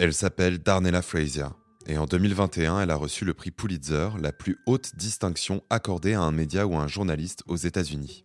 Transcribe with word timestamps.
Elle 0.00 0.12
s'appelle 0.12 0.58
Darnella 0.58 1.02
Frazier 1.02 1.46
et 1.86 1.98
en 1.98 2.06
2021, 2.06 2.80
elle 2.80 2.90
a 2.90 2.96
reçu 2.96 3.24
le 3.24 3.32
prix 3.32 3.52
Pulitzer, 3.52 4.08
la 4.20 4.32
plus 4.32 4.58
haute 4.66 4.96
distinction 4.96 5.62
accordée 5.70 6.14
à 6.14 6.22
un 6.22 6.32
média 6.32 6.66
ou 6.66 6.74
à 6.74 6.80
un 6.80 6.88
journaliste 6.88 7.44
aux 7.46 7.56
États-Unis. 7.56 8.24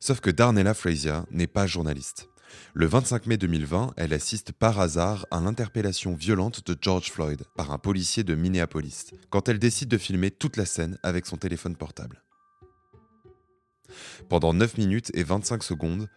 Sauf 0.00 0.20
que 0.20 0.30
Darnella 0.30 0.72
Frazier 0.72 1.18
n'est 1.30 1.46
pas 1.46 1.66
journaliste. 1.66 2.28
Le 2.72 2.86
25 2.86 3.26
mai 3.26 3.36
2020, 3.36 3.94
elle 3.96 4.14
assiste 4.14 4.52
par 4.52 4.80
hasard 4.80 5.26
à 5.30 5.40
l'interpellation 5.40 6.14
violente 6.14 6.66
de 6.66 6.76
George 6.80 7.10
Floyd 7.10 7.42
par 7.54 7.70
un 7.70 7.78
policier 7.78 8.24
de 8.24 8.34
Minneapolis, 8.34 9.10
quand 9.28 9.50
elle 9.50 9.58
décide 9.58 9.88
de 9.88 9.98
filmer 9.98 10.30
toute 10.30 10.56
la 10.56 10.64
scène 10.64 10.98
avec 11.02 11.26
son 11.26 11.36
téléphone 11.36 11.76
portable. 11.76 12.22
Pendant 14.30 14.54
9 14.54 14.78
minutes 14.78 15.10
et 15.14 15.24
25 15.24 15.62
secondes, 15.62 16.08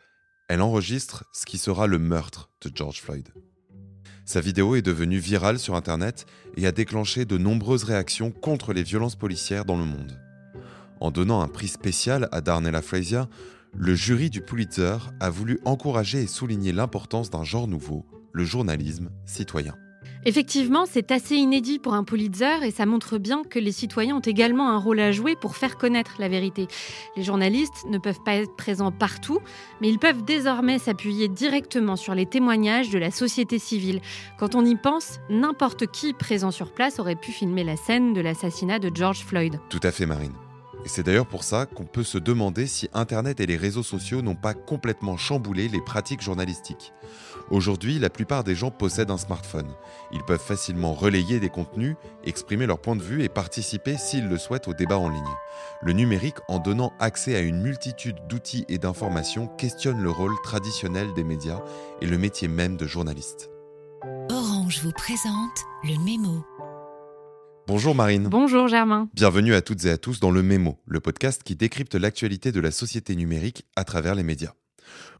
elle 0.47 0.61
enregistre 0.61 1.25
ce 1.33 1.45
qui 1.45 1.57
sera 1.57 1.88
le 1.88 1.99
meurtre 1.99 2.49
de 2.61 2.71
George 2.73 3.01
Floyd. 3.01 3.27
Sa 4.32 4.39
vidéo 4.39 4.75
est 4.75 4.82
devenue 4.82 5.18
virale 5.18 5.60
sur 5.60 5.75
Internet 5.75 6.25
et 6.55 6.65
a 6.65 6.71
déclenché 6.71 7.25
de 7.25 7.37
nombreuses 7.37 7.83
réactions 7.83 8.32
contre 8.32 8.71
les 8.71 8.82
violences 8.82 9.18
policières 9.18 9.65
dans 9.65 9.75
le 9.75 9.83
monde. 9.83 10.21
En 11.01 11.11
donnant 11.11 11.42
un 11.42 11.50
prix 11.50 11.68
spécial 11.68 12.29
à 12.32 12.39
Darnella 12.39 12.82
Frazier, 12.82 13.24
le 13.75 13.93
jury 13.93 14.29
du 14.29 14.39
Pulitzer 14.39 14.96
a 15.19 15.29
voulu 15.29 15.60
encourager 15.65 16.21
et 16.21 16.28
souligner 16.28 16.71
l'importance 16.71 17.29
d'un 17.29 17.43
genre 17.43 17.68
nouveau, 17.68 18.05
le 18.32 18.46
journalisme 18.46 19.10
citoyen. 19.25 19.75
Effectivement, 20.24 20.86
c'est 20.86 21.11
assez 21.11 21.36
inédit 21.36 21.80
pour 21.80 21.96
un 21.96 22.04
Pulitzer 22.04 22.64
et 22.64 22.70
ça 22.70 22.86
montre 22.86 23.18
bien 23.18 23.42
que 23.43 23.57
les 23.57 23.71
citoyens 23.71 24.18
ont 24.18 24.20
également 24.20 24.70
un 24.70 24.78
rôle 24.78 25.00
à 25.00 25.11
jouer 25.11 25.36
pour 25.36 25.56
faire 25.56 25.78
connaître 25.78 26.16
la 26.20 26.28
vérité. 26.28 26.68
Les 27.18 27.24
journalistes 27.24 27.86
ne 27.88 27.97
peuvent 27.97 28.21
pas 28.24 28.36
être 28.36 28.56
présents 28.56 28.92
partout, 28.92 29.39
mais 29.82 29.89
ils 29.89 29.97
peuvent 29.97 30.24
désormais 30.24 30.78
s'appuyer 30.78 31.28
directement 31.28 31.96
sur 31.96 32.14
les 32.14 32.28
témoignages 32.28 32.92
de 32.92 33.00
la 33.00 33.09
société 33.09 33.58
civile. 33.58 34.00
Quand 34.38 34.53
on 34.53 34.64
y 34.64 34.75
pense, 34.75 35.20
n'importe 35.30 35.88
qui 35.88 36.14
présent 36.14 36.52
sur 36.52 36.72
place 36.72 37.00
aurait 37.00 37.16
pu 37.16 37.31
filmer 37.31 37.63
la 37.63 37.75
scène 37.75 38.13
de 38.13 38.22
l'assassinat 38.22 38.78
de 38.78 38.91
George 38.94 39.25
Floyd. 39.25 39.59
Tout 39.69 39.80
à 39.81 39.91
fait, 39.91 40.06
Marine. 40.06 40.33
Et 40.83 40.89
c'est 40.89 41.03
d'ailleurs 41.03 41.27
pour 41.27 41.43
ça 41.43 41.65
qu'on 41.65 41.85
peut 41.85 42.03
se 42.03 42.17
demander 42.17 42.65
si 42.65 42.89
Internet 42.93 43.39
et 43.39 43.45
les 43.45 43.57
réseaux 43.57 43.83
sociaux 43.83 44.21
n'ont 44.21 44.35
pas 44.35 44.53
complètement 44.53 45.15
chamboulé 45.17 45.67
les 45.67 45.81
pratiques 45.81 46.21
journalistiques. 46.21 46.93
Aujourd'hui, 47.51 47.99
la 47.99 48.09
plupart 48.09 48.43
des 48.43 48.55
gens 48.55 48.71
possèdent 48.71 49.11
un 49.11 49.17
smartphone. 49.17 49.69
Ils 50.11 50.23
peuvent 50.23 50.41
facilement 50.41 50.93
relayer 50.93 51.39
des 51.39 51.49
contenus, 51.49 51.95
exprimer 52.23 52.65
leur 52.65 52.79
point 52.79 52.95
de 52.95 53.03
vue 53.03 53.23
et 53.23 53.29
participer 53.29 53.97
s'ils 53.97 54.27
le 54.27 54.38
souhaitent 54.38 54.69
au 54.69 54.73
débat 54.73 54.97
en 54.97 55.09
ligne. 55.09 55.21
Le 55.81 55.93
numérique, 55.93 56.38
en 56.47 56.59
donnant 56.59 56.93
accès 56.99 57.35
à 57.35 57.41
une 57.41 57.61
multitude 57.61 58.17
d'outils 58.27 58.66
et 58.69 58.77
d'informations, 58.77 59.47
questionne 59.47 60.01
le 60.01 60.11
rôle 60.11 60.35
traditionnel 60.43 61.13
des 61.13 61.23
médias 61.23 61.61
et 62.01 62.07
le 62.07 62.17
métier 62.17 62.47
même 62.47 62.77
de 62.77 62.88
journaliste. 62.88 63.49
Orange 64.31 64.79
vous 64.81 64.93
présente 64.93 65.66
le 65.83 66.01
mémo. 66.03 66.43
Bonjour 67.67 67.95
Marine. 67.95 68.27
Bonjour 68.27 68.67
Germain. 68.67 69.07
Bienvenue 69.13 69.53
à 69.53 69.61
toutes 69.61 69.85
et 69.85 69.91
à 69.91 69.97
tous 69.97 70.19
dans 70.19 70.31
Le 70.31 70.41
Mémo, 70.41 70.79
le 70.85 70.99
podcast 70.99 71.43
qui 71.43 71.55
décrypte 71.55 71.95
l'actualité 71.95 72.51
de 72.51 72.59
la 72.59 72.71
société 72.71 73.15
numérique 73.15 73.65
à 73.75 73.83
travers 73.83 74.15
les 74.15 74.23
médias. 74.23 74.53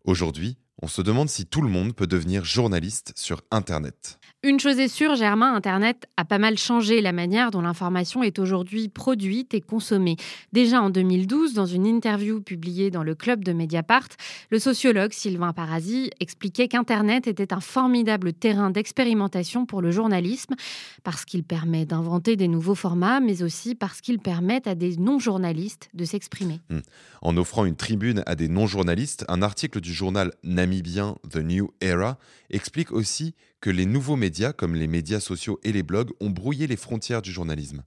Aujourd'hui, 0.03 0.58
on 0.82 0.88
se 0.88 1.02
demande 1.02 1.30
si 1.30 1.46
tout 1.46 1.62
le 1.62 1.70
monde 1.70 1.94
peut 1.94 2.08
devenir 2.08 2.44
journaliste 2.44 3.14
sur 3.16 3.42
Internet. 3.52 4.20
Une 4.44 4.60
chose 4.60 4.80
est 4.80 4.88
sûre, 4.88 5.14
Germain, 5.16 5.54
Internet 5.54 6.08
a 6.18 6.26
pas 6.26 6.40
mal 6.40 6.58
changé 6.58 7.00
la 7.02 7.12
manière 7.12 7.52
dont 7.52 7.62
l'information 7.62 8.24
est 8.24 8.40
aujourd'hui 8.40 8.90
produite 8.90 9.54
et 9.54 9.62
consommée. 9.62 10.16
Déjà 10.52 10.82
en 10.82 10.90
2012, 10.90 11.54
dans 11.54 11.68
une 11.68 11.86
interview 11.86 12.42
publiée 12.42 12.90
dans 12.90 13.04
le 13.04 13.14
club 13.14 13.44
de 13.44 13.54
Mediapart, 13.54 14.08
le 14.50 14.58
sociologue 14.58 15.14
Sylvain 15.14 15.54
Parasi 15.54 16.09
expliquait 16.20 16.68
qu'Internet 16.68 17.28
était 17.28 17.54
un 17.54 17.59
formidable 17.59 18.34
terrain 18.34 18.72
d'expérimentation 18.72 19.68
pour 19.68 19.80
le 19.80 19.92
journalisme, 19.92 20.56
parce 21.04 21.24
qu'il 21.24 21.44
permet 21.44 21.86
d'inventer 21.86 22.36
des 22.36 22.48
nouveaux 22.48 22.74
formats, 22.74 23.20
mais 23.20 23.44
aussi 23.44 23.76
parce 23.76 24.02
qu'il 24.02 24.18
permet 24.18 24.68
à 24.68 24.74
des 24.74 24.98
non-journalistes 24.98 25.92
de 25.94 26.04
s'exprimer. 26.04 26.59
Hmm. 26.72 26.80
En 27.22 27.38
offrant 27.38 27.66
une 27.66 27.75
tribune 27.75 28.24
à 28.25 28.34
des 28.34 28.48
non-journalistes, 28.48 29.24
un 29.28 29.44
article 29.44 29.81
du 29.81 29.94
journal 29.94 30.34
namibien 30.72 31.18
The 31.30 31.38
New 31.38 31.74
Era 31.82 32.18
explique 32.50 32.92
aussi 32.92 33.36
que 33.59 33.70
les 33.70 33.86
nouveaux 33.86 34.16
médias, 34.16 34.54
comme 34.54 34.76
les 34.76 34.88
médias 34.88 35.20
sociaux 35.20 35.59
et 35.64 35.74
les 35.74 35.84
blogs, 35.84 36.12
ont 36.22 36.30
brouillé 36.30 36.66
les 36.66 36.78
frontières 36.78 37.22
du 37.22 37.32
journalisme. 37.32 37.84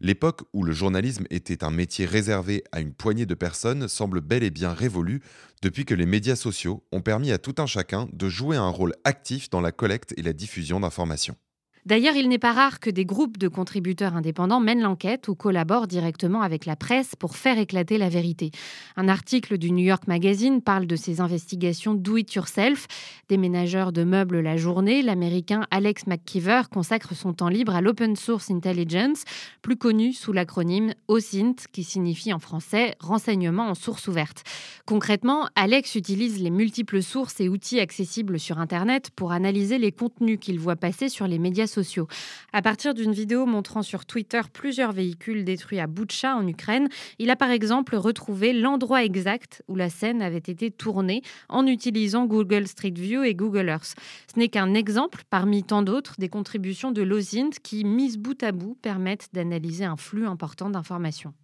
L'époque 0.00 0.42
où 0.52 0.62
le 0.62 0.72
journalisme 0.72 1.24
était 1.30 1.64
un 1.64 1.70
métier 1.70 2.04
réservé 2.06 2.62
à 2.72 2.80
une 2.80 2.92
poignée 2.92 3.26
de 3.26 3.34
personnes 3.34 3.88
semble 3.88 4.20
bel 4.20 4.44
et 4.44 4.50
bien 4.50 4.72
révolue 4.72 5.20
depuis 5.62 5.84
que 5.84 5.94
les 5.94 6.06
médias 6.06 6.36
sociaux 6.36 6.84
ont 6.92 7.00
permis 7.00 7.32
à 7.32 7.38
tout 7.38 7.54
un 7.58 7.66
chacun 7.66 8.08
de 8.12 8.28
jouer 8.28 8.56
un 8.56 8.68
rôle 8.68 8.94
actif 9.04 9.50
dans 9.50 9.60
la 9.60 9.72
collecte 9.72 10.14
et 10.16 10.22
la 10.22 10.32
diffusion 10.32 10.78
d'informations. 10.78 11.36
D'ailleurs, 11.84 12.14
il 12.14 12.28
n'est 12.28 12.38
pas 12.38 12.52
rare 12.52 12.78
que 12.78 12.90
des 12.90 13.04
groupes 13.04 13.38
de 13.38 13.48
contributeurs 13.48 14.14
indépendants 14.14 14.60
mènent 14.60 14.82
l'enquête 14.82 15.26
ou 15.26 15.34
collaborent 15.34 15.88
directement 15.88 16.40
avec 16.42 16.64
la 16.64 16.76
presse 16.76 17.16
pour 17.16 17.34
faire 17.34 17.58
éclater 17.58 17.98
la 17.98 18.08
vérité. 18.08 18.52
Un 18.96 19.08
article 19.08 19.58
du 19.58 19.72
New 19.72 19.84
York 19.84 20.06
Magazine 20.06 20.62
parle 20.62 20.86
de 20.86 20.94
ces 20.94 21.20
investigations 21.20 21.94
do 21.94 22.16
it 22.16 22.32
yourself. 22.34 22.86
Déménageur 23.28 23.90
de 23.90 24.04
meubles 24.04 24.38
la 24.38 24.56
journée, 24.56 25.02
l'américain 25.02 25.66
Alex 25.72 26.06
McKeever 26.06 26.62
consacre 26.70 27.16
son 27.16 27.32
temps 27.32 27.48
libre 27.48 27.74
à 27.74 27.80
l'Open 27.80 28.14
Source 28.14 28.52
Intelligence, 28.52 29.24
plus 29.60 29.76
connu 29.76 30.12
sous 30.12 30.32
l'acronyme 30.32 30.94
OSINT, 31.08 31.56
qui 31.72 31.82
signifie 31.82 32.32
en 32.32 32.38
français 32.38 32.94
renseignement 33.00 33.68
en 33.68 33.74
source 33.74 34.06
ouverte. 34.06 34.44
Concrètement, 34.86 35.48
Alex 35.56 35.96
utilise 35.96 36.40
les 36.40 36.50
multiples 36.50 37.02
sources 37.02 37.40
et 37.40 37.48
outils 37.48 37.80
accessibles 37.80 38.38
sur 38.38 38.60
Internet 38.60 39.10
pour 39.16 39.32
analyser 39.32 39.78
les 39.78 39.90
contenus 39.90 40.38
qu'il 40.40 40.60
voit 40.60 40.76
passer 40.76 41.08
sur 41.08 41.26
les 41.26 41.40
médias 41.40 41.71
sociaux. 41.72 42.06
À 42.52 42.62
partir 42.62 42.94
d'une 42.94 43.12
vidéo 43.12 43.46
montrant 43.46 43.82
sur 43.82 44.06
Twitter 44.06 44.40
plusieurs 44.52 44.92
véhicules 44.92 45.44
détruits 45.44 45.80
à 45.80 45.86
Boutcha 45.86 46.36
en 46.36 46.46
Ukraine, 46.46 46.88
il 47.18 47.30
a 47.30 47.36
par 47.36 47.50
exemple 47.50 47.96
retrouvé 47.96 48.52
l'endroit 48.52 49.04
exact 49.04 49.62
où 49.68 49.74
la 49.74 49.90
scène 49.90 50.22
avait 50.22 50.38
été 50.38 50.70
tournée 50.70 51.22
en 51.48 51.66
utilisant 51.66 52.26
Google 52.26 52.66
Street 52.66 52.94
View 52.94 53.22
et 53.22 53.34
Google 53.34 53.68
Earth. 53.68 53.94
Ce 54.32 54.38
n'est 54.38 54.48
qu'un 54.48 54.74
exemple 54.74 55.22
parmi 55.30 55.64
tant 55.64 55.82
d'autres 55.82 56.14
des 56.18 56.28
contributions 56.28 56.92
de 56.92 57.02
l'OSINT 57.02 57.58
qui, 57.62 57.84
mises 57.84 58.18
bout 58.18 58.42
à 58.42 58.52
bout, 58.52 58.76
permettent 58.82 59.28
d'analyser 59.32 59.84
un 59.84 59.96
flux 59.96 60.26
important 60.26 60.70
d'informations. 60.70 61.34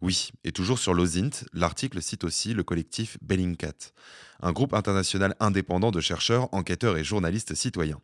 Oui, 0.00 0.30
et 0.42 0.50
toujours 0.50 0.80
sur 0.80 0.94
l'OSINT, 0.94 1.46
l'article 1.52 2.02
cite 2.02 2.24
aussi 2.24 2.54
le 2.54 2.64
collectif 2.64 3.18
Bellingcat, 3.22 3.92
un 4.40 4.50
groupe 4.50 4.74
international 4.74 5.36
indépendant 5.38 5.92
de 5.92 6.00
chercheurs, 6.00 6.52
enquêteurs 6.52 6.96
et 6.96 7.04
journalistes 7.04 7.54
citoyens. 7.54 8.00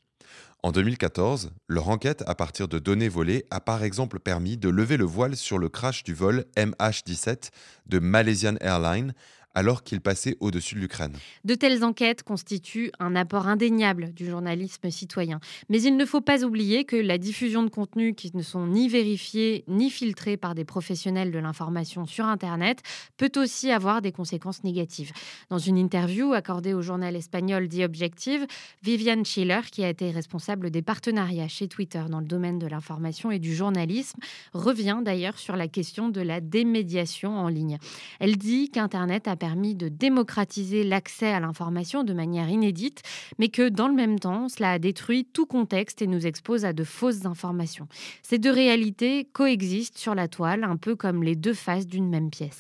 En 0.65 0.72
2014, 0.72 1.53
leur 1.69 1.89
enquête 1.89 2.25
à 2.27 2.34
partir 2.34 2.66
de 2.66 2.81
données 2.81 3.09
volées 3.09 3.47
a 3.50 3.61
par 3.61 3.84
exemple 3.84 4.19
permis 4.19 4.56
de 4.56 4.69
lever 4.69 4.97
le 4.97 5.05
voile 5.05 5.37
sur 5.37 5.56
le 5.56 5.69
crash 5.69 6.03
du 6.03 6.15
vol 6.15 6.47
MH17 6.56 7.50
de 7.87 7.99
Malaysian 8.00 8.56
Airlines 8.61 9.15
alors 9.59 9.83
qu'il 9.83 10.01
passait 10.01 10.37
au-dessus 10.39 10.77
de 10.77 10.81
l'Ukraine. 10.81 11.17
De 11.45 11.57
telles 11.57 11.83
enquêtes 11.83 12.23
constituent 12.23 12.93
un 13.01 13.17
apport 13.17 13.49
indéniable 13.49 14.15
du 14.15 14.25
journalisme 14.25 14.89
citoyen. 14.89 15.41
Mais 15.69 15.83
il 15.83 15.97
ne 15.97 16.07
faut 16.07 16.21
pas 16.21 16.45
oublier 16.45 16.85
que 16.85 16.95
la 16.95 17.19
diffusion 17.19 17.65
de 17.65 17.69
contenus 17.69 18.15
qui 18.17 18.31
ne 18.37 18.43
sont 18.43 18.69
ni 18.69 18.89
vérifiés 18.89 19.65
ni 19.67 19.91
filtrés 19.91 20.37
par 20.37 20.55
des 20.55 20.65
professionnels 20.65 21.33
de 21.33 21.41
l'information 21.41 22.07
sur 22.07 22.27
Internet 22.27 22.83
peut 23.17 23.33
aussi 23.35 23.73
avoir 23.73 24.01
des 24.01 24.13
conséquences 24.13 24.63
négatives. 24.63 25.11
Dans 25.51 25.59
une 25.59 25.77
interview 25.77 26.35
accordée 26.35 26.73
au 26.73 26.83
journal 26.83 27.17
espagnol 27.17 27.69
The 27.69 27.81
Objective, 27.81 28.47
Viviane 28.85 29.25
Schiller, 29.25 29.63
qui 29.73 29.83
a 29.83 29.89
été 29.89 30.13
responsable 30.13 30.71
des 30.71 30.83
partenariats 30.83 31.49
chez 31.49 31.67
Twitter 31.67 32.05
dans 32.09 32.21
le 32.21 32.27
domaine 32.27 32.61
de 32.61 32.69
l'information 32.69 33.33
et 33.33 33.41
du 33.41 33.57
journalisme, 33.57 34.21
revient 34.53 35.01
d'ailleurs 35.03 35.37
sur 35.37 35.57
la 35.57 35.67
question 35.67 36.11
de 36.11 36.21
la 36.21 36.41
démédiation 36.41 37.37
en 37.37 37.49
ligne. 37.49 37.79
Elle 38.21 38.37
dit 38.37 38.71
qu'Internet 38.71 39.27
a 39.27 39.35
permis 39.35 39.48
permis 39.49 39.75
de 39.75 39.89
démocratiser 39.89 40.85
l'accès 40.85 41.33
à 41.33 41.41
l'information 41.41 42.05
de 42.05 42.13
manière 42.13 42.51
inédite, 42.51 43.01
mais 43.39 43.49
que 43.49 43.71
dans 43.71 43.89
le 43.89 43.95
même 43.95 44.19
temps, 44.19 44.51
cela 44.51 44.73
a 44.73 44.79
détruit 44.79 45.25
tout 45.25 45.47
contexte 45.47 46.03
et 46.03 46.06
nous 46.06 46.27
expose 46.27 46.67
à 46.67 46.75
de 46.75 46.85
fausses 46.85 47.25
informations. 47.25 47.89
Ces 48.23 48.39
deux 48.39 48.53
réalités 48.53 49.25
coexistent 49.33 49.97
sur 49.97 50.15
la 50.15 50.29
toile, 50.29 50.65
un 50.65 50.77
peu 50.77 50.97
comme 50.97 51.23
les 51.23 51.35
deux 51.35 51.55
faces 51.55 51.87
d'une 51.87 52.11
même 52.11 52.29
pièce. 52.29 52.59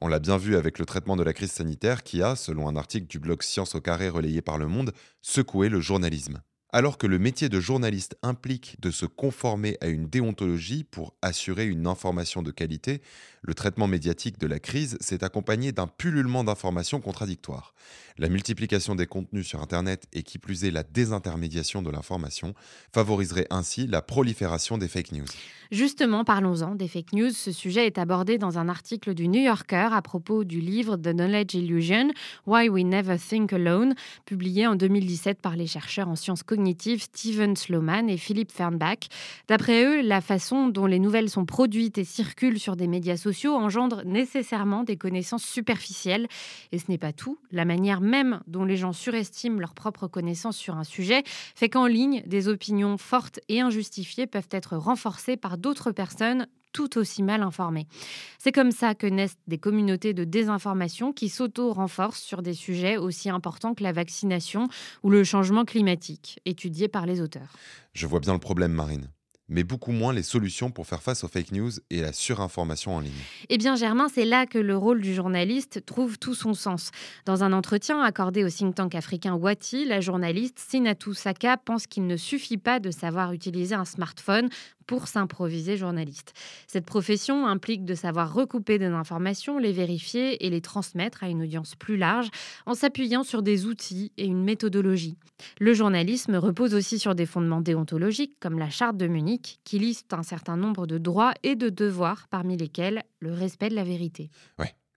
on 0.00 0.06
l'a 0.06 0.20
bien 0.20 0.36
vu 0.36 0.54
avec 0.54 0.78
le 0.78 0.86
traitement 0.86 1.16
de 1.16 1.24
la 1.24 1.32
crise 1.32 1.50
sanitaire 1.50 2.04
qui 2.04 2.22
a, 2.22 2.36
selon 2.36 2.68
un 2.68 2.76
article 2.76 3.08
du 3.08 3.18
blog 3.18 3.42
Science 3.42 3.74
au 3.74 3.80
carré 3.80 4.08
relayé 4.08 4.40
par 4.40 4.56
Le 4.56 4.68
Monde, 4.68 4.92
secoué 5.22 5.68
le 5.68 5.80
journalisme. 5.80 6.40
Alors 6.72 6.98
que 6.98 7.08
le 7.08 7.18
métier 7.18 7.48
de 7.48 7.58
journaliste 7.58 8.16
implique 8.22 8.76
de 8.80 8.92
se 8.92 9.04
conformer 9.04 9.76
à 9.80 9.88
une 9.88 10.06
déontologie 10.06 10.84
pour 10.84 11.14
assurer 11.20 11.66
une 11.66 11.88
information 11.88 12.42
de 12.42 12.52
qualité, 12.52 13.02
le 13.42 13.54
traitement 13.54 13.88
médiatique 13.88 14.38
de 14.38 14.46
la 14.46 14.60
crise 14.60 14.96
s'est 15.00 15.24
accompagné 15.24 15.72
d'un 15.72 15.88
pullulement 15.88 16.44
d'informations 16.44 17.00
contradictoires. 17.00 17.74
La 18.18 18.28
multiplication 18.28 18.94
des 18.94 19.06
contenus 19.06 19.48
sur 19.48 19.60
Internet 19.60 20.04
et 20.12 20.22
qui 20.22 20.38
plus 20.38 20.64
est 20.64 20.70
la 20.70 20.84
désintermédiation 20.84 21.82
de 21.82 21.90
l'information 21.90 22.54
favoriserait 22.92 23.46
ainsi 23.50 23.88
la 23.88 24.02
prolifération 24.02 24.78
des 24.78 24.88
fake 24.88 25.12
news. 25.12 25.26
Justement, 25.72 26.24
parlons-en 26.24 26.74
des 26.74 26.88
fake 26.88 27.14
news. 27.14 27.30
Ce 27.30 27.50
sujet 27.50 27.86
est 27.86 27.98
abordé 27.98 28.38
dans 28.38 28.58
un 28.58 28.68
article 28.68 29.14
du 29.14 29.26
New 29.26 29.40
Yorker 29.42 29.88
à 29.92 30.02
propos 30.02 30.44
du 30.44 30.60
livre 30.60 30.96
The 30.96 31.12
Knowledge 31.12 31.54
Illusion, 31.54 32.10
Why 32.46 32.68
We 32.68 32.84
Never 32.84 33.16
Think 33.16 33.52
Alone, 33.52 33.94
publié 34.26 34.66
en 34.66 34.76
2017 34.76 35.40
par 35.40 35.56
les 35.56 35.66
chercheurs 35.66 36.08
en 36.08 36.16
sciences 36.16 36.42
cognitives 36.42 36.59
Steven 36.98 37.56
Sloman 37.56 38.08
et 38.08 38.16
Philippe 38.16 38.52
Fernbach. 38.52 39.08
D'après 39.48 39.84
eux, 39.84 40.02
la 40.02 40.20
façon 40.20 40.68
dont 40.68 40.86
les 40.86 40.98
nouvelles 40.98 41.30
sont 41.30 41.44
produites 41.44 41.98
et 41.98 42.04
circulent 42.04 42.58
sur 42.58 42.76
des 42.76 42.86
médias 42.86 43.16
sociaux 43.16 43.54
engendre 43.54 44.02
nécessairement 44.04 44.84
des 44.84 44.96
connaissances 44.96 45.44
superficielles. 45.44 46.28
Et 46.72 46.78
ce 46.78 46.84
n'est 46.88 46.98
pas 46.98 47.12
tout. 47.12 47.38
La 47.50 47.64
manière 47.64 48.00
même 48.00 48.40
dont 48.46 48.64
les 48.64 48.76
gens 48.76 48.92
surestiment 48.92 49.58
leurs 49.58 49.74
propres 49.74 50.08
connaissances 50.08 50.56
sur 50.56 50.76
un 50.76 50.84
sujet 50.84 51.22
fait 51.26 51.68
qu'en 51.68 51.86
ligne, 51.86 52.22
des 52.26 52.48
opinions 52.48 52.96
fortes 52.98 53.40
et 53.48 53.60
injustifiées 53.60 54.26
peuvent 54.26 54.48
être 54.50 54.76
renforcées 54.76 55.36
par 55.36 55.58
d'autres 55.58 55.92
personnes 55.92 56.46
tout 56.72 56.98
aussi 56.98 57.22
mal 57.22 57.42
informées. 57.42 57.86
C'est 58.38 58.52
comme 58.52 58.72
ça 58.72 58.94
que 58.94 59.06
naissent 59.06 59.38
des 59.46 59.58
communautés 59.58 60.14
de 60.14 60.24
désinformation 60.24 61.12
qui 61.12 61.28
s'auto-renforcent 61.28 62.22
sur 62.22 62.42
des 62.42 62.54
sujets 62.54 62.96
aussi 62.96 63.30
importants 63.30 63.74
que 63.74 63.82
la 63.82 63.92
vaccination 63.92 64.68
ou 65.02 65.10
le 65.10 65.24
changement 65.24 65.64
climatique, 65.64 66.40
étudiés 66.44 66.88
par 66.88 67.06
les 67.06 67.20
auteurs. 67.20 67.52
Je 67.92 68.06
vois 68.06 68.20
bien 68.20 68.32
le 68.32 68.38
problème, 68.38 68.72
Marine 68.72 69.08
mais 69.50 69.64
beaucoup 69.64 69.92
moins 69.92 70.14
les 70.14 70.22
solutions 70.22 70.70
pour 70.70 70.86
faire 70.86 71.02
face 71.02 71.24
aux 71.24 71.28
fake 71.28 71.52
news 71.52 71.72
et 71.90 72.00
à 72.00 72.06
la 72.06 72.12
surinformation 72.12 72.94
en 72.96 73.00
ligne. 73.00 73.12
Eh 73.48 73.58
bien, 73.58 73.74
Germain, 73.74 74.08
c'est 74.08 74.24
là 74.24 74.46
que 74.46 74.58
le 74.58 74.76
rôle 74.76 75.02
du 75.02 75.12
journaliste 75.12 75.84
trouve 75.84 76.18
tout 76.18 76.34
son 76.34 76.54
sens. 76.54 76.90
Dans 77.26 77.44
un 77.44 77.52
entretien 77.52 78.00
accordé 78.00 78.44
au 78.44 78.48
think 78.48 78.76
tank 78.76 78.94
africain 78.94 79.34
Wati, 79.34 79.84
la 79.84 80.00
journaliste 80.00 80.58
Sinatou 80.58 81.12
Saka 81.12 81.56
pense 81.56 81.86
qu'il 81.86 82.06
ne 82.06 82.16
suffit 82.16 82.58
pas 82.58 82.78
de 82.78 82.90
savoir 82.90 83.32
utiliser 83.32 83.74
un 83.74 83.84
smartphone 83.84 84.48
pour 84.90 85.06
s'improviser 85.06 85.76
journaliste. 85.76 86.32
Cette 86.66 86.84
profession 86.84 87.46
implique 87.46 87.84
de 87.84 87.94
savoir 87.94 88.34
recouper 88.34 88.76
des 88.76 88.86
informations, 88.86 89.56
les 89.56 89.70
vérifier 89.70 90.44
et 90.44 90.50
les 90.50 90.60
transmettre 90.60 91.22
à 91.22 91.28
une 91.28 91.42
audience 91.42 91.76
plus 91.76 91.96
large 91.96 92.28
en 92.66 92.74
s'appuyant 92.74 93.22
sur 93.22 93.44
des 93.44 93.66
outils 93.66 94.10
et 94.16 94.24
une 94.24 94.42
méthodologie. 94.42 95.16
Le 95.60 95.74
journalisme 95.74 96.34
repose 96.34 96.74
aussi 96.74 96.98
sur 96.98 97.14
des 97.14 97.24
fondements 97.24 97.60
déontologiques 97.60 98.34
comme 98.40 98.58
la 98.58 98.68
charte 98.68 98.96
de 98.96 99.06
Munich 99.06 99.60
qui 99.62 99.78
liste 99.78 100.12
un 100.12 100.24
certain 100.24 100.56
nombre 100.56 100.88
de 100.88 100.98
droits 100.98 101.34
et 101.44 101.54
de 101.54 101.68
devoirs 101.68 102.26
parmi 102.28 102.56
lesquels 102.56 103.04
le 103.20 103.32
respect 103.32 103.68
de 103.68 103.76
la 103.76 103.84
vérité. 103.84 104.28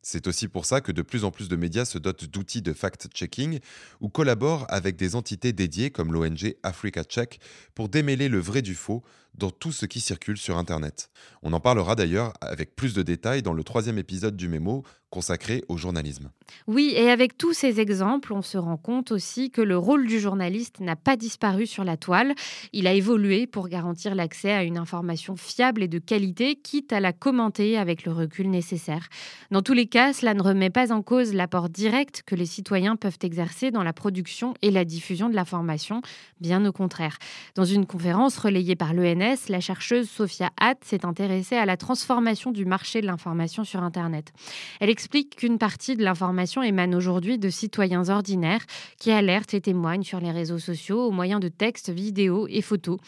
C'est 0.06 0.28
aussi 0.28 0.50
pour 0.50 0.66
ça 0.66 0.82
que 0.82 0.92
de 0.92 1.02
plus 1.02 1.24
en 1.24 1.32
plus 1.32 1.48
de 1.48 1.56
médias 1.56 1.86
se 1.86 1.98
dotent 1.98 2.26
d'outils 2.26 2.62
de 2.62 2.74
fact-checking 2.74 3.60
ou 4.02 4.10
collaborent 4.10 4.66
avec 4.68 4.98
des 4.98 5.16
entités 5.16 5.54
dédiées 5.54 5.92
comme 5.92 6.12
l'ONG 6.12 6.56
Africa 6.62 7.06
Check 7.06 7.40
pour 7.74 7.88
démêler 7.88 8.28
le 8.28 8.40
vrai 8.40 8.62
du 8.62 8.76
faux 8.76 9.02
dans 9.36 9.52
tout 9.52 9.72
ce 9.72 9.86
qui 9.86 10.00
circule 10.00 10.38
sur 10.38 10.58
Internet. 10.58 11.10
On 11.42 11.54
en 11.54 11.60
parlera 11.60 11.96
d'ailleurs 11.96 12.34
avec 12.42 12.76
plus 12.76 12.94
de 12.94 13.02
détails 13.02 13.42
dans 13.42 13.54
le 13.54 13.64
troisième 13.64 13.98
épisode 13.98 14.36
du 14.36 14.48
mémo 14.48 14.84
consacré 15.14 15.64
au 15.68 15.78
journalisme. 15.78 16.32
Oui, 16.66 16.92
et 16.96 17.12
avec 17.12 17.38
tous 17.38 17.54
ces 17.54 17.80
exemples, 17.80 18.34
on 18.34 18.42
se 18.42 18.58
rend 18.58 18.78
compte 18.78 19.12
aussi 19.12 19.52
que 19.52 19.62
le 19.62 19.78
rôle 19.78 20.08
du 20.08 20.20
journaliste 20.20 20.80
n'a 20.80 20.96
pas 20.96 21.18
disparu 21.18 21.68
sur 21.68 21.84
la 21.84 21.98
toile. 21.98 22.34
Il 22.72 22.88
a 22.88 22.94
évolué 22.94 23.46
pour 23.46 23.68
garantir 23.68 24.16
l'accès 24.16 24.52
à 24.52 24.64
une 24.64 24.76
information 24.76 25.36
fiable 25.36 25.84
et 25.84 25.88
de 25.88 26.00
qualité, 26.00 26.56
quitte 26.56 26.92
à 26.94 27.00
la 27.00 27.14
commenter 27.14 27.78
avec 27.78 28.06
le 28.06 28.12
recul 28.12 28.50
nécessaire. 28.50 29.08
Dans 29.52 29.62
tous 29.62 29.74
les 29.74 29.86
cas, 29.86 30.14
cela 30.14 30.34
ne 30.34 30.42
remet 30.42 30.72
pas 30.72 30.92
en 30.92 31.04
cause 31.04 31.32
l'apport 31.32 31.70
direct 31.70 32.24
que 32.26 32.34
les 32.34 32.48
citoyens 32.48 32.96
peuvent 32.96 33.20
exercer 33.22 33.70
dans 33.70 33.84
la 33.84 33.94
production 33.94 34.56
et 34.64 34.72
la 34.72 34.84
diffusion 34.84 35.30
de 35.30 35.36
l'information, 35.36 36.02
bien 36.42 36.66
au 36.66 36.72
contraire. 36.72 37.20
Dans 37.54 37.66
une 37.66 37.86
conférence 37.86 38.40
relayée 38.40 38.76
par 38.76 38.96
l'ENS, 38.96 39.23
la 39.48 39.60
chercheuse 39.60 40.10
Sophia 40.10 40.52
Hatt 40.60 40.84
s'est 40.84 41.06
intéressée 41.06 41.56
à 41.56 41.66
la 41.66 41.78
transformation 41.78 42.52
du 42.52 42.66
marché 42.66 43.00
de 43.00 43.06
l'information 43.06 43.64
sur 43.64 43.82
Internet. 43.82 44.34
Elle 44.80 44.90
explique 44.90 45.38
qu'une 45.38 45.58
partie 45.58 45.96
de 45.96 46.04
l'information 46.04 46.62
émane 46.62 46.94
aujourd'hui 46.94 47.38
de 47.38 47.50
citoyens 47.50 48.10
ordinaires 48.10 48.66
qui 49.00 49.12
alertent 49.12 49.54
et 49.54 49.62
témoignent 49.62 50.04
sur 50.04 50.20
les 50.20 50.32
réseaux 50.32 50.60
sociaux 50.60 51.08
au 51.08 51.12
moyen 51.12 51.40
de 51.40 51.48
textes, 51.48 51.90
vidéos 51.90 52.48
et 52.50 52.62
photos. 52.62 53.00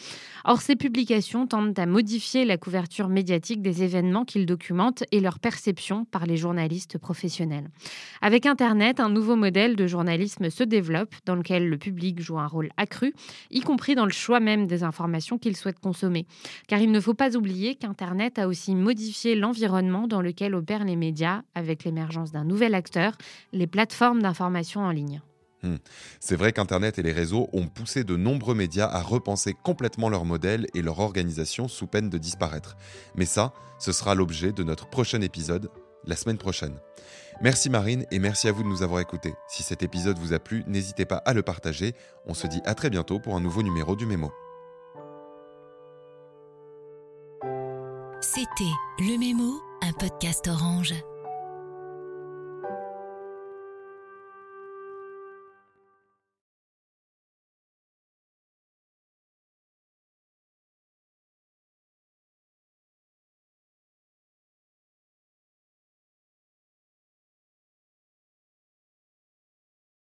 Or, 0.44 0.62
ces 0.62 0.76
publications 0.76 1.46
tendent 1.46 1.78
à 1.78 1.86
modifier 1.86 2.44
la 2.44 2.56
couverture 2.56 3.08
médiatique 3.08 3.60
des 3.60 3.82
événements 3.82 4.24
qu'ils 4.24 4.46
documentent 4.46 5.04
et 5.12 5.20
leur 5.20 5.38
perception 5.38 6.06
par 6.06 6.24
les 6.24 6.36
journalistes 6.36 6.98
professionnels. 6.98 7.68
Avec 8.22 8.46
Internet, 8.46 9.00
un 9.00 9.10
nouveau 9.10 9.36
modèle 9.36 9.76
de 9.76 9.86
journalisme 9.86 10.48
se 10.48 10.64
développe 10.64 11.14
dans 11.26 11.34
lequel 11.34 11.68
le 11.68 11.76
public 11.76 12.20
joue 12.20 12.38
un 12.38 12.46
rôle 12.46 12.70
accru, 12.76 13.12
y 13.50 13.60
compris 13.60 13.94
dans 13.94 14.06
le 14.06 14.12
choix 14.12 14.40
même 14.40 14.66
des 14.66 14.82
informations 14.82 15.36
qu'il 15.38 15.56
souhaite 15.56 15.78
Car 16.68 16.80
il 16.80 16.90
ne 16.90 17.00
faut 17.00 17.14
pas 17.14 17.36
oublier 17.36 17.74
qu'Internet 17.74 18.38
a 18.38 18.48
aussi 18.48 18.74
modifié 18.74 19.34
l'environnement 19.34 20.06
dans 20.06 20.20
lequel 20.20 20.54
opèrent 20.54 20.84
les 20.84 20.96
médias 20.96 21.42
avec 21.54 21.84
l'émergence 21.84 22.32
d'un 22.32 22.44
nouvel 22.44 22.74
acteur, 22.74 23.16
les 23.52 23.66
plateformes 23.66 24.22
d'information 24.22 24.80
en 24.82 24.90
ligne. 24.90 25.20
Hmm. 25.62 25.76
C'est 26.20 26.36
vrai 26.36 26.52
qu'Internet 26.52 26.98
et 26.98 27.02
les 27.02 27.12
réseaux 27.12 27.48
ont 27.52 27.66
poussé 27.66 28.04
de 28.04 28.16
nombreux 28.16 28.54
médias 28.54 28.86
à 28.86 29.00
repenser 29.00 29.54
complètement 29.54 30.08
leur 30.08 30.24
modèle 30.24 30.66
et 30.74 30.82
leur 30.82 31.00
organisation 31.00 31.66
sous 31.66 31.86
peine 31.86 32.10
de 32.10 32.18
disparaître. 32.18 32.76
Mais 33.14 33.24
ça, 33.24 33.52
ce 33.78 33.92
sera 33.92 34.14
l'objet 34.14 34.52
de 34.52 34.62
notre 34.62 34.88
prochain 34.88 35.20
épisode, 35.22 35.70
la 36.04 36.16
semaine 36.16 36.38
prochaine. 36.38 36.76
Merci 37.42 37.68
Marine 37.68 38.06
et 38.10 38.18
merci 38.18 38.48
à 38.48 38.52
vous 38.52 38.62
de 38.62 38.68
nous 38.68 38.82
avoir 38.82 39.00
écoutés. 39.00 39.34
Si 39.48 39.62
cet 39.62 39.82
épisode 39.82 40.18
vous 40.18 40.32
a 40.32 40.38
plu, 40.38 40.64
n'hésitez 40.66 41.04
pas 41.04 41.18
à 41.18 41.34
le 41.34 41.42
partager. 41.42 41.94
On 42.26 42.34
se 42.34 42.46
dit 42.46 42.62
à 42.64 42.74
très 42.74 42.90
bientôt 42.90 43.18
pour 43.18 43.36
un 43.36 43.40
nouveau 43.40 43.62
numéro 43.62 43.96
du 43.96 44.06
Mémo. 44.06 44.32
C'était 48.20 48.72
Le 48.98 49.18
Mémo, 49.18 49.60
un 49.82 49.92
podcast 49.92 50.48
orange. 50.48 50.94